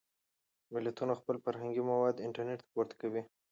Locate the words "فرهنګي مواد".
1.45-2.23